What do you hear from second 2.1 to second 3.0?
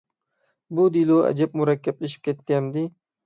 كەتتى ئەمدى.